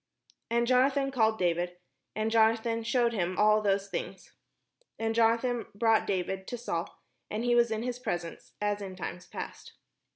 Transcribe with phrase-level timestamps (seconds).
[0.49, 1.77] And Jonathan called David,
[2.15, 4.33] and Jonathan shewed him all those things.
[4.97, 9.27] And Jonathan brought David to Saul, and he was in his presence, as in times
[9.27, 9.73] past.